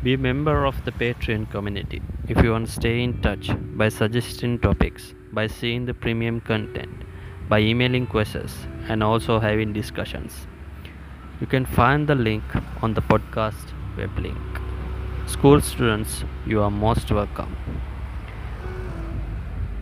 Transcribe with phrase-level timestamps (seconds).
[0.00, 3.88] Be a member of the Patreon community if you want to stay in touch by
[3.88, 7.02] suggesting topics, by seeing the premium content,
[7.48, 8.54] by emailing questions,
[8.88, 10.46] and also having discussions.
[11.40, 12.44] You can find the link
[12.80, 14.38] on the podcast web link.
[15.26, 17.56] School students, you are most welcome.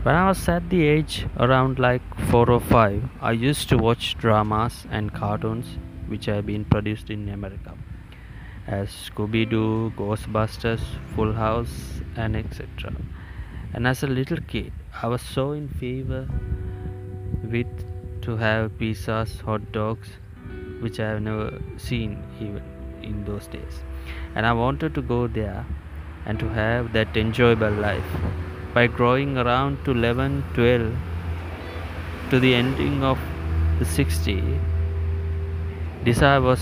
[0.02, 4.16] When I was at the age around like 4 or 5, I used to watch
[4.16, 7.74] dramas and cartoons which have been produced in America
[8.66, 10.80] as Scooby Doo, Ghostbusters,
[11.14, 12.92] Full House, and etc.
[13.72, 16.28] And as a little kid, I was so in favor
[17.44, 17.66] with
[18.22, 20.08] to have pizzas, hot dogs,
[20.80, 22.62] which I have never seen even
[23.02, 23.82] in those days.
[24.34, 25.64] And I wanted to go there
[26.24, 28.16] and to have that enjoyable life.
[28.74, 30.92] By growing around to 11, 12,
[32.30, 33.18] to the ending of
[33.78, 34.42] the 60,
[36.04, 36.60] desire was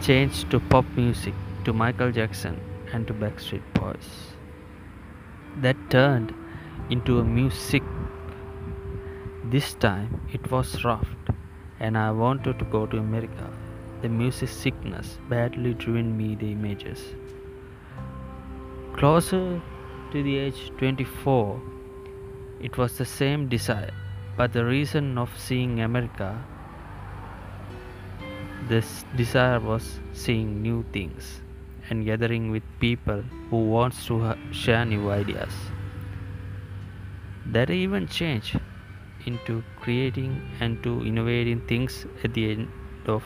[0.00, 2.60] changed to pop music, to Michael Jackson,
[2.92, 4.08] and to Backstreet Boys.
[5.60, 6.34] That turned
[6.90, 7.82] into a music.
[9.44, 11.08] This time it was rough,
[11.80, 13.50] and I wanted to go to America.
[14.02, 17.14] The music sickness badly driven me the images.
[18.96, 19.60] Closer
[20.12, 21.60] to the age 24,
[22.60, 23.94] it was the same desire,
[24.36, 26.44] but the reason of seeing America
[28.68, 31.40] this desire was seeing new things
[31.88, 35.52] and gathering with people who wants to ha- share new ideas.
[37.46, 38.58] That even changed
[39.24, 42.68] into creating and to innovating things at the end
[43.06, 43.22] of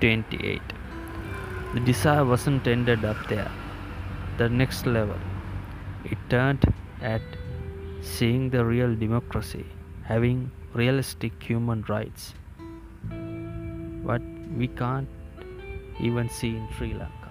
[0.00, 0.60] 28.
[1.74, 3.50] The desire wasn't ended up there.
[4.38, 5.18] The next level.
[6.04, 6.64] It turned
[7.00, 7.22] at
[8.02, 9.66] seeing the real democracy,
[10.04, 12.34] having realistic human rights.
[14.02, 14.22] What
[14.54, 15.08] we can't
[16.00, 17.25] even see in Sri Lanka.